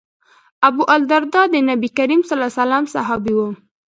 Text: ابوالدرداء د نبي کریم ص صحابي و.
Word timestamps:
ابوالدرداء 0.67 1.45
د 1.53 1.55
نبي 1.69 1.89
کریم 1.97 2.21
ص 2.29 2.31
صحابي 2.95 3.33
و. 3.35 3.39